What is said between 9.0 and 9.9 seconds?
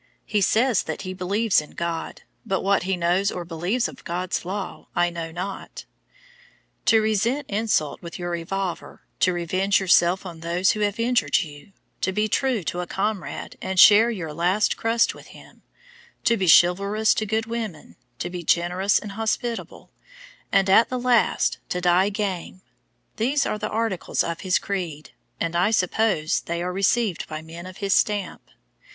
to revenge